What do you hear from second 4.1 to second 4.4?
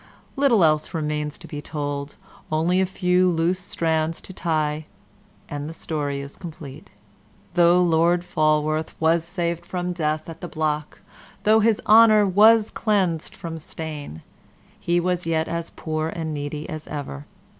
to